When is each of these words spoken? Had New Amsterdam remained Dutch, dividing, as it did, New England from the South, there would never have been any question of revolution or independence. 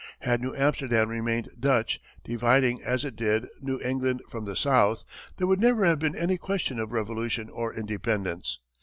Had 0.21 0.41
New 0.41 0.55
Amsterdam 0.55 1.09
remained 1.09 1.49
Dutch, 1.59 2.01
dividing, 2.23 2.81
as 2.81 3.05
it 3.05 3.15
did, 3.15 3.45
New 3.61 3.79
England 3.83 4.23
from 4.31 4.45
the 4.45 4.55
South, 4.55 5.03
there 5.37 5.45
would 5.45 5.59
never 5.61 5.85
have 5.85 5.99
been 5.99 6.15
any 6.15 6.37
question 6.39 6.79
of 6.79 6.91
revolution 6.91 7.51
or 7.51 7.71
independence. 7.71 8.57